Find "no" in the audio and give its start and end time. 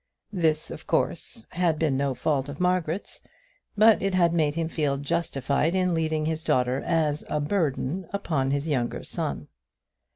1.95-2.15